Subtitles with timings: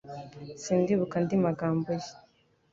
[0.63, 2.09] Sinkibuka andi magambo ye